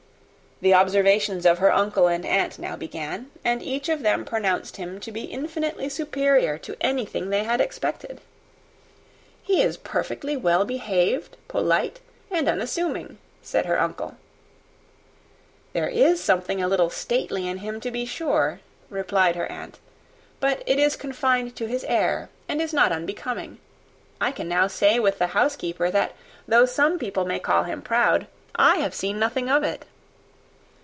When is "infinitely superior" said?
5.23-6.59